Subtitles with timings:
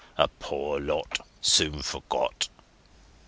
[0.17, 2.49] A poor lot, soon forgot."